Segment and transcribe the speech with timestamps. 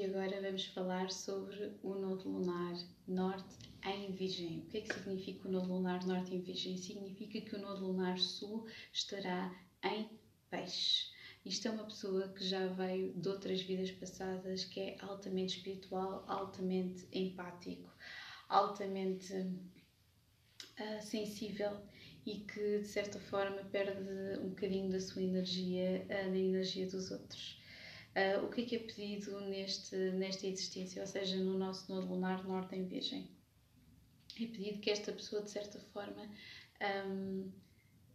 [0.00, 2.74] e agora vamos falar sobre o Nodo Lunar
[3.06, 4.60] Norte em Virgem.
[4.60, 6.78] O que é que significa o Nodo Lunar Norte em Virgem?
[6.78, 10.08] Significa que o Nodo Lunar Sul estará em
[10.48, 11.10] Peixe.
[11.44, 16.24] Isto é uma pessoa que já veio de outras vidas passadas, que é altamente espiritual,
[16.26, 17.92] altamente empático,
[18.48, 21.76] altamente uh, sensível
[22.24, 27.10] e que de certa forma perde um bocadinho da sua energia uh, na energia dos
[27.10, 27.59] outros.
[28.16, 32.08] Uh, o que é que é pedido neste, nesta existência, ou seja, no nosso nodo
[32.08, 33.28] lunar norte em Virgem?
[34.34, 36.28] É pedido que esta pessoa, de certa forma,
[37.06, 37.50] um,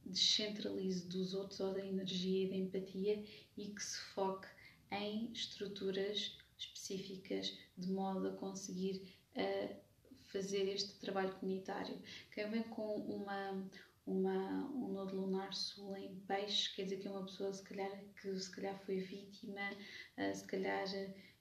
[0.05, 3.23] descentralize dos outros ou da energia e da empatia
[3.57, 4.47] e que se foque
[4.91, 9.01] em estruturas específicas de modo a conseguir
[9.35, 9.75] uh,
[10.23, 11.97] fazer este trabalho comunitário.
[12.31, 13.65] Quem vem com uma,
[14.05, 15.84] uma, um nodo lunar sul
[16.27, 19.61] peixe, quer dizer que é uma pessoa se calhar, que se calhar foi vítima,
[20.17, 20.85] uh, se calhar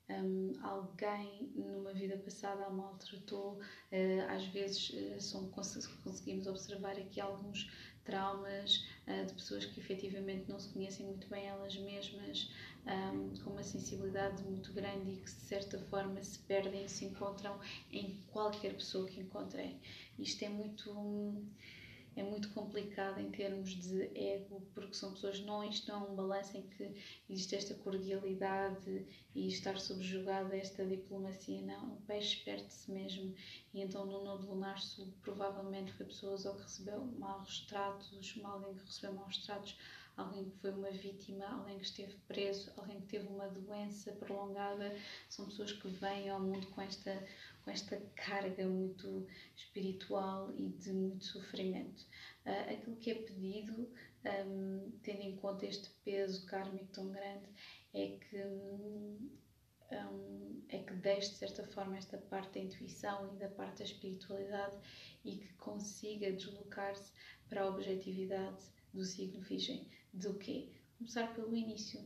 [0.08, 7.20] um, alguém numa vida passada a maltratou, uh, às vezes uh, são, conseguimos observar aqui
[7.20, 7.70] alguns
[8.04, 12.50] traumas de pessoas que efetivamente não se conhecem muito bem elas mesmas,
[12.86, 17.06] um, com uma sensibilidade muito grande e que de certa forma se perdem e se
[17.06, 17.58] encontram
[17.90, 19.80] em qualquer pessoa que encontrem.
[20.18, 20.90] Isto é muito.
[20.90, 21.48] Um,
[22.16, 26.14] é muito complicado em termos de ego, porque são pessoas, não isto não é um
[26.14, 26.94] balanço em que
[27.28, 31.94] existe esta cordialidade e estar subjugado a esta diplomacia, não.
[31.94, 33.34] O peixe perde-se mesmo.
[33.72, 38.12] E então no Nodo Lunar Sul provavelmente foi pessoas ou que recebeu maus tratos,
[38.44, 39.76] alguém que recebeu maus tratos,
[40.16, 44.96] alguém que foi uma vítima, alguém que esteve preso, alguém que teve uma doença prolongada.
[45.28, 47.22] São pessoas que vêm ao mundo com esta
[47.64, 52.02] com esta carga muito espiritual e de muito sofrimento.
[52.44, 53.90] Uh, aquilo que é pedido,
[54.46, 57.48] um, tendo em conta este peso kármico tão grande,
[57.94, 59.30] é que, um,
[60.68, 64.76] é que deixe de certa forma esta parte da intuição e da parte da espiritualidade
[65.24, 67.12] e que consiga deslocar-se
[67.48, 68.62] para a objetividade
[68.94, 69.86] do signo Virgem.
[70.12, 70.70] Do quê?
[70.96, 72.00] Começar pelo início,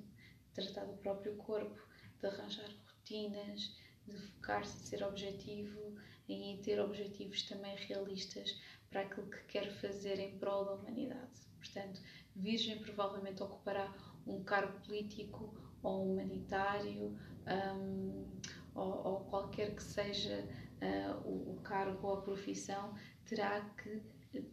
[0.55, 1.79] tratar do próprio corpo,
[2.21, 3.77] de arranjar rotinas,
[4.07, 5.95] de focar-se, de ser objetivo
[6.29, 8.59] e ter objetivos também realistas
[8.91, 11.41] para aquilo que quer fazer em prol da humanidade.
[11.59, 12.01] Portanto,
[12.35, 13.95] Virgem provavelmente ocupará
[14.27, 18.27] um cargo político ou humanitário um,
[18.75, 20.45] ou, ou, qualquer que seja
[20.81, 22.95] uh, o, o, cargo ou a profissão,
[23.25, 24.03] terá que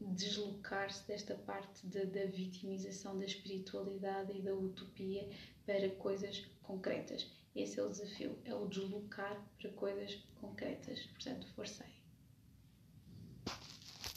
[0.02, 5.30] deslocar-se desta parte de, da vitimização da espiritualidade e da utopia
[5.66, 7.30] para coisas concretas.
[7.56, 11.00] Esse é o desafio, é o deslocar para coisas concretas.
[11.08, 12.05] Portanto, forcei.